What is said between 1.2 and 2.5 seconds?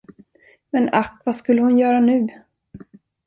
vad skulle hon göra nu?